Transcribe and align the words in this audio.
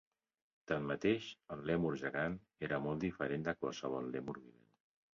Tanmateix, 0.71 1.27
el 1.57 1.61
lèmur 1.71 1.93
gegant 2.05 2.39
era 2.71 2.83
molt 2.89 3.07
diferent 3.07 3.49
de 3.51 3.59
qualsevol 3.63 4.13
lèmur 4.19 4.41
vivent. 4.45 4.71